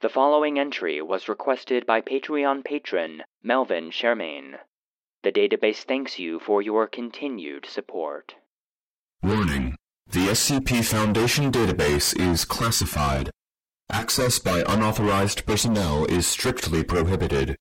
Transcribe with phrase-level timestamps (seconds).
[0.00, 4.54] The following entry was requested by Patreon patron Melvin Shermen.
[5.22, 8.34] The database thanks you for your continued support.
[9.22, 9.76] Warning.
[10.06, 13.30] The SCP Foundation database is classified.
[13.92, 17.58] Access by unauthorized personnel is strictly prohibited.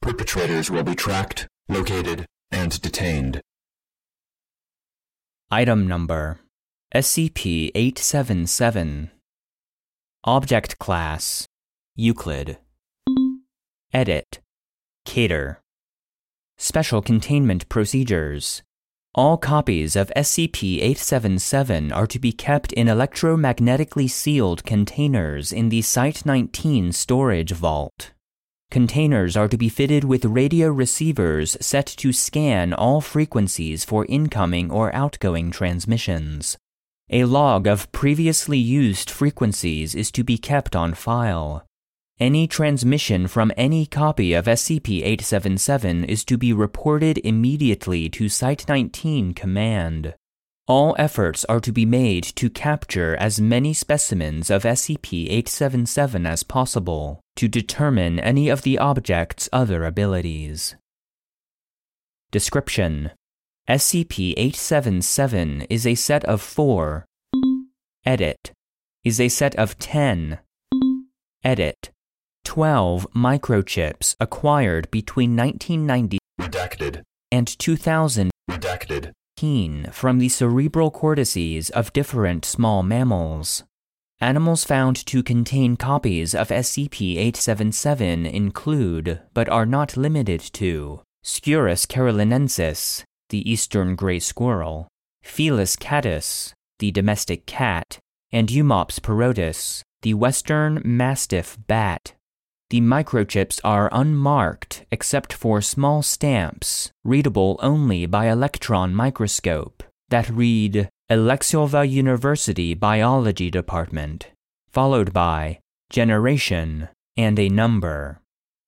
[0.00, 3.42] Perpetrators will be tracked, located, and detained.
[5.50, 6.40] Item number
[6.94, 9.10] SCP 877
[10.24, 11.46] Object Class
[11.96, 12.58] Euclid
[13.92, 14.40] Edit
[15.06, 15.58] Keter
[16.58, 18.62] Special Containment Procedures
[19.14, 26.92] all copies of SCP-877 are to be kept in electromagnetically sealed containers in the Site-19
[26.92, 28.10] storage vault.
[28.72, 34.68] Containers are to be fitted with radio receivers set to scan all frequencies for incoming
[34.68, 36.58] or outgoing transmissions.
[37.08, 41.64] A log of previously used frequencies is to be kept on file.
[42.20, 50.14] Any transmission from any copy of SCP-877 is to be reported immediately to Site-19 Command.
[50.68, 57.20] All efforts are to be made to capture as many specimens of SCP-877 as possible
[57.34, 60.76] to determine any of the object's other abilities.
[62.30, 63.10] Description
[63.68, 67.06] SCP-877 is a set of 4
[68.06, 68.52] Edit
[69.02, 70.38] is a set of 10
[71.42, 71.90] Edit
[72.44, 77.02] 12 microchips acquired between 1990 Redacted.
[77.32, 79.12] and 2000 Redacted.
[79.92, 83.64] from the cerebral cortices of different small mammals.
[84.20, 91.86] Animals found to contain copies of SCP 877 include, but are not limited to, Sciurus
[91.86, 94.88] carolinensis, the eastern gray squirrel,
[95.22, 97.98] Felis catus, the domestic cat,
[98.30, 102.14] and Eumops perotis, the western mastiff bat.
[102.70, 110.88] The microchips are unmarked except for small stamps, readable only by electron microscope, that read
[111.10, 114.30] Alexylva University Biology Department,
[114.70, 115.60] followed by
[115.90, 118.20] generation and a number.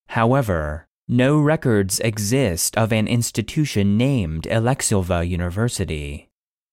[0.09, 6.28] However, no records exist of an institution named Alexylva University.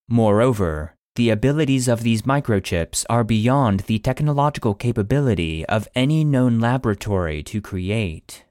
[0.09, 7.44] Moreover, the abilities of these microchips are beyond the technological capability of any known laboratory
[7.44, 8.46] to create.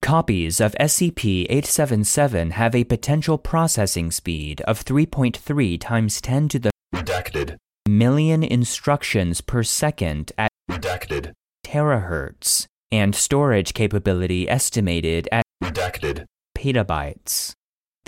[0.00, 6.70] Copies of SCP 877 have a potential processing speed of 3.3 times 10 to the
[6.94, 7.56] Redacted.
[7.86, 11.32] million instructions per second at Redacted.
[11.66, 16.24] terahertz, and storage capability estimated at Redacted.
[16.56, 17.52] petabytes.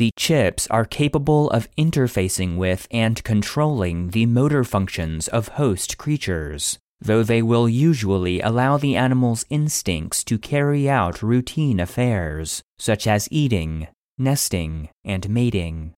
[0.02, 6.76] The chips are capable of interfacing with and controlling the motor functions of host creatures,
[7.00, 13.28] though they will usually allow the animal's instincts to carry out routine affairs, such as
[13.30, 13.86] eating,
[14.18, 15.94] nesting, and mating.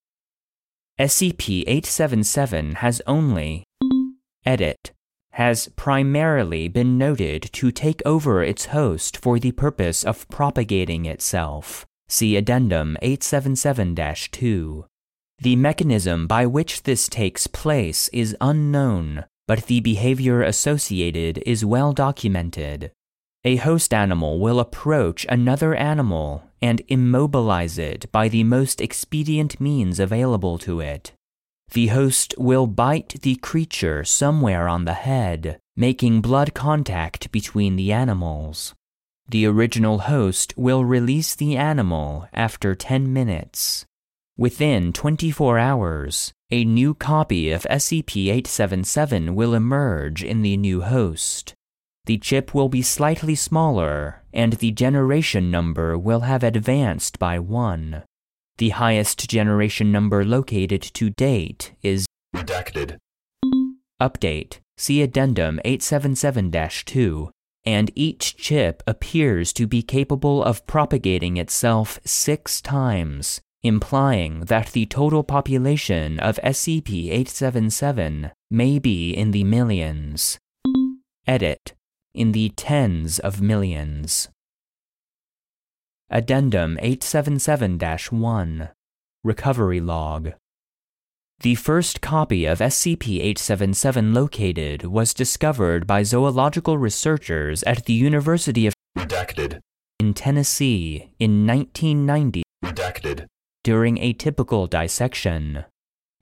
[1.00, 3.64] SCP 877 has only
[4.44, 4.92] edit
[5.32, 11.86] has primarily been noted to take over its host for the purpose of propagating itself.
[12.08, 13.96] See Addendum 877
[14.30, 14.86] 2.
[15.38, 21.92] The mechanism by which this takes place is unknown, but the behavior associated is well
[21.92, 22.92] documented.
[23.44, 30.00] A host animal will approach another animal and immobilize it by the most expedient means
[30.00, 31.12] available to it.
[31.72, 37.92] The host will bite the creature somewhere on the head, making blood contact between the
[37.92, 38.74] animals.
[39.28, 43.86] The original host will release the animal after 10 minutes.
[44.36, 51.54] Within 24 hours, a new copy of SCP 877 will emerge in the new host.
[52.06, 58.02] The chip will be slightly smaller, and the generation number will have advanced by one.
[58.58, 62.98] The highest generation number located to date is Redacted.
[64.02, 66.52] Update, see Addendum 877
[66.84, 67.30] 2,
[67.64, 74.86] and each chip appears to be capable of propagating itself six times, implying that the
[74.86, 80.38] total population of SCP 877 may be in the millions.
[81.26, 81.74] Edit,
[82.12, 84.28] in the tens of millions.
[86.10, 87.78] Addendum 877
[88.10, 88.68] 1
[89.24, 90.32] Recovery Log
[91.40, 98.66] The first copy of SCP 877 located was discovered by zoological researchers at the University
[98.66, 99.60] of Redacted.
[100.00, 103.26] in Tennessee in 1990 Redacted.
[103.62, 105.64] during a typical dissection.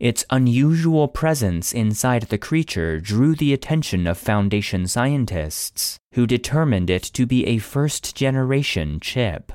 [0.00, 7.04] Its unusual presence inside the creature drew the attention of Foundation scientists, who determined it
[7.04, 9.52] to be a first generation chip.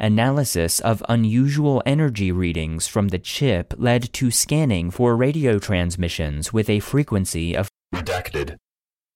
[0.00, 6.70] Analysis of unusual energy readings from the chip led to scanning for radio transmissions with
[6.70, 8.56] a frequency of redacted,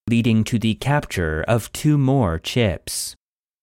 [0.09, 3.15] leading to the capture of two more chips.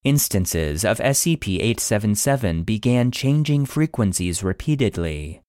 [0.06, 5.42] Instances of SCP 877 began changing frequencies repeatedly.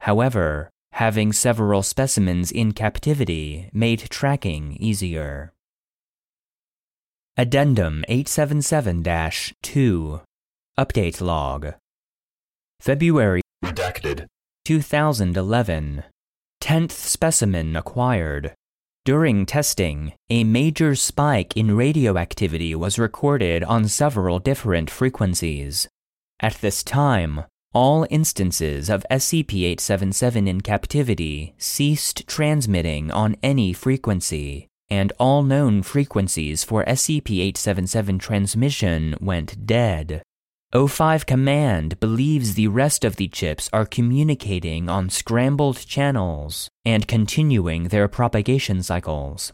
[0.00, 5.54] However, having several specimens in captivity made tracking easier.
[7.38, 9.02] Addendum 877
[9.62, 10.20] 2
[10.76, 11.74] Update Log
[12.80, 14.26] February redacted,
[14.64, 16.02] 2011
[16.60, 18.54] 10th specimen acquired.
[19.04, 25.86] During testing, a major spike in radioactivity was recorded on several different frequencies.
[26.40, 34.66] At this time, all instances of SCP 877 in captivity ceased transmitting on any frequency,
[34.90, 40.24] and all known frequencies for SCP 877 transmission went dead.
[40.74, 47.84] O5 Command believes the rest of the chips are communicating on scrambled channels and continuing
[47.84, 49.52] their propagation cycles.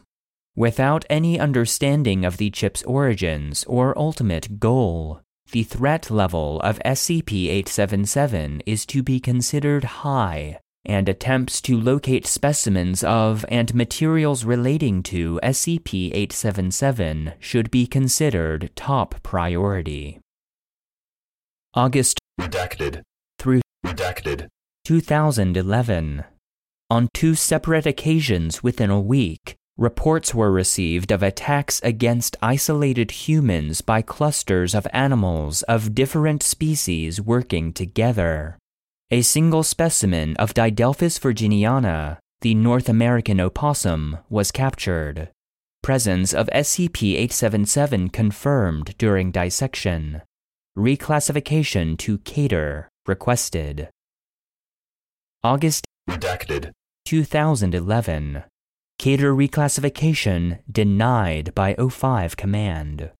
[0.55, 5.21] Without any understanding of the chip's origins or ultimate goal,
[5.51, 12.25] the threat level of SCP 877 is to be considered high, and attempts to locate
[12.25, 20.20] specimens of and materials relating to SCP 877 should be considered top priority.
[21.73, 23.01] August redacted,
[23.39, 24.47] through redacted,
[24.85, 26.23] 2011.
[26.89, 33.81] On two separate occasions within a week, Reports were received of attacks against isolated humans
[33.81, 38.59] by clusters of animals of different species working together.
[39.09, 45.29] A single specimen of Didelphis virginiana, the North American opossum, was captured.
[45.81, 50.21] Presence of SCP 877 confirmed during dissection.
[50.77, 53.89] Reclassification to Keter requested.
[55.43, 56.71] August redacted,
[57.03, 58.43] 2011.
[58.97, 63.11] Keter reclassification denied by O5 command.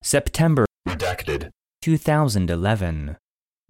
[0.00, 1.50] September redacted,
[1.82, 3.16] 2011.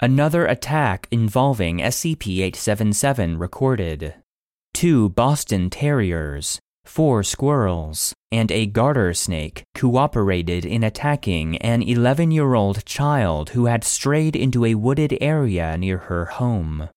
[0.01, 4.15] Another attack involving SCP 877 recorded.
[4.75, 12.55] Two Boston Terriers, four squirrels, and a garter snake cooperated in attacking an 11 year
[12.55, 16.89] old child who had strayed into a wooded area near her home.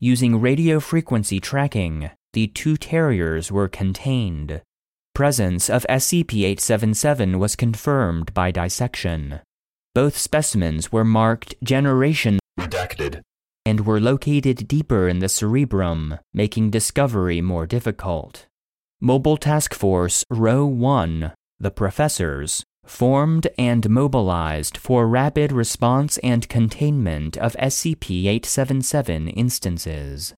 [0.00, 4.60] Using radio frequency tracking, the two terriers were contained.
[5.14, 9.40] Presence of SCP-877 was confirmed by dissection.
[9.94, 13.22] Both specimens were marked generation redacted
[13.64, 18.46] and were located deeper in the cerebrum, making discovery more difficult.
[19.04, 27.36] Mobile Task Force Rho 1, the professors, formed and mobilized for rapid response and containment
[27.36, 30.32] of SCP 877 instances.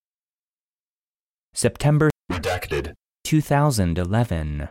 [1.54, 4.68] September redacted, 2011.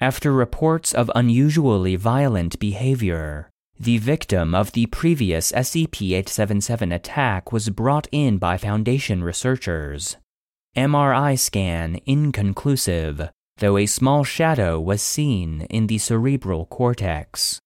[0.00, 7.68] After reports of unusually violent behavior, the victim of the previous SCP 877 attack was
[7.68, 10.16] brought in by Foundation researchers.
[10.78, 17.58] MRI scan inconclusive, though a small shadow was seen in the cerebral cortex.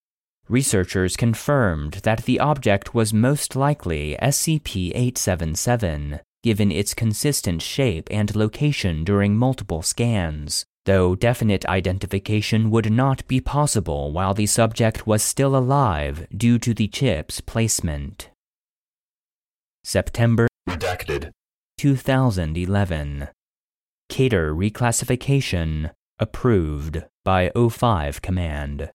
[0.49, 8.35] Researchers confirmed that the object was most likely SCP 877, given its consistent shape and
[8.35, 15.23] location during multiple scans, though definite identification would not be possible while the subject was
[15.23, 18.31] still alive due to the chip's placement.
[19.85, 21.31] September redacted,
[21.83, 23.27] 2011.
[24.09, 28.93] Keter reclassification approved by O5 Command.